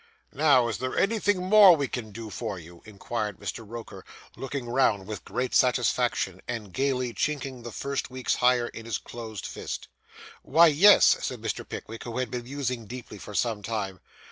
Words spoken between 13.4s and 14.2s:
time.